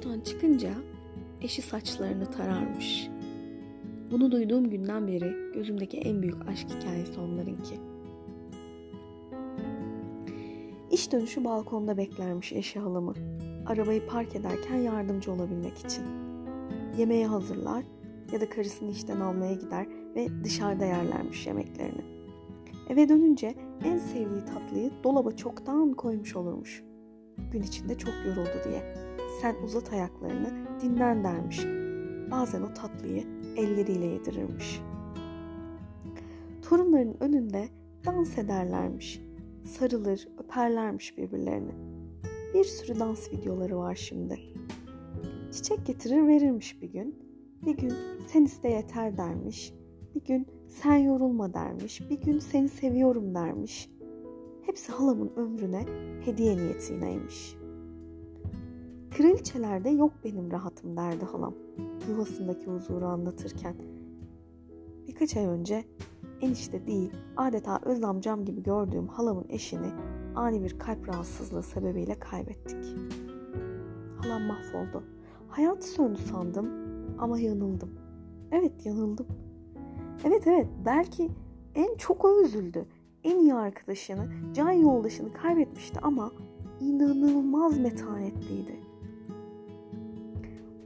[0.00, 0.70] evden çıkınca
[1.40, 3.08] eşi saçlarını tararmış.
[4.10, 7.74] Bunu duyduğum günden beri gözümdeki en büyük aşk hikayesi onlarınki.
[10.90, 13.14] İş dönüşü balkonda beklermiş eşi halamı.
[13.66, 16.04] Arabayı park ederken yardımcı olabilmek için.
[16.98, 17.84] Yemeği hazırlar
[18.32, 22.02] ya da karısını işten almaya gider ve dışarıda yerlermiş yemeklerini.
[22.88, 26.89] Eve dönünce en sevdiği tatlıyı dolaba çoktan koymuş olurmuş.
[27.52, 28.94] Gün içinde çok yoruldu diye.
[29.42, 31.66] Sen uzat ayaklarını dinlen dermiş.
[32.30, 33.24] Bazen o tatlıyı
[33.56, 34.80] elleriyle yedirirmiş.
[36.62, 37.68] Torunların önünde
[38.06, 39.20] dans ederlermiş.
[39.64, 41.72] Sarılır, öperlermiş birbirlerini.
[42.54, 44.40] Bir sürü dans videoları var şimdi.
[45.52, 47.18] Çiçek getirir verirmiş bir gün.
[47.66, 47.92] Bir gün
[48.26, 49.74] sen iste yeter dermiş.
[50.14, 52.10] Bir gün sen yorulma dermiş.
[52.10, 53.90] Bir gün seni seviyorum dermiş.
[54.70, 55.86] Hepsi halamın ömrüne
[56.24, 57.56] hediye niyetineymiş.
[59.10, 61.54] Kraliçelerde yok benim rahatım derdi halam
[62.08, 63.74] yuvasındaki huzuru anlatırken.
[65.08, 65.84] Birkaç ay önce
[66.40, 69.92] enişte değil adeta öz amcam gibi gördüğüm halamın eşini
[70.34, 72.96] ani bir kalp rahatsızlığı sebebiyle kaybettik.
[74.16, 75.02] Halam mahvoldu.
[75.48, 76.70] Hayat söndü sandım
[77.18, 77.90] ama yanıldım.
[78.52, 79.26] Evet yanıldım.
[80.24, 81.30] Evet evet belki
[81.74, 82.86] en çok o üzüldü.
[83.24, 86.32] En iyi arkadaşını, can yoldaşını kaybetmişti ama
[86.80, 88.76] inanılmaz metanetliydi.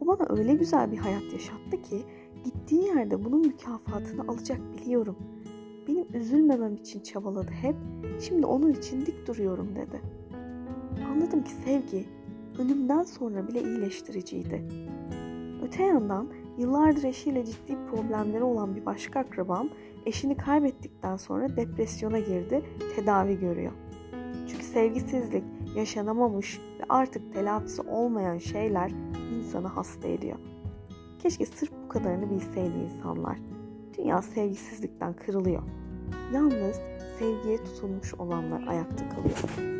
[0.00, 2.02] O bana öyle güzel bir hayat yaşattı ki
[2.44, 5.16] gittiği yerde bunun mükafatını alacak biliyorum.
[5.88, 7.76] Benim üzülmemem için çabaladı hep.
[8.20, 10.00] Şimdi onun için dik duruyorum dedi.
[11.12, 12.04] Anladım ki sevgi
[12.58, 14.64] ölümden sonra bile iyileştiriciydi.
[15.62, 16.28] Öte yandan
[16.60, 19.68] yıllardır eşiyle ciddi problemleri olan bir başka akrabam
[20.06, 22.62] eşini kaybettikten sonra depresyona girdi,
[22.96, 23.72] tedavi görüyor.
[24.48, 25.44] Çünkü sevgisizlik,
[25.76, 28.90] yaşanamamış ve artık telafisi olmayan şeyler
[29.38, 30.38] insanı hasta ediyor.
[31.18, 33.38] Keşke sırf bu kadarını bilseydi insanlar.
[33.98, 35.62] Dünya sevgisizlikten kırılıyor.
[36.34, 36.80] Yalnız
[37.18, 39.70] sevgiye tutulmuş olanlar ayakta kalıyor.